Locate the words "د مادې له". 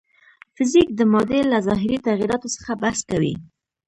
0.95-1.57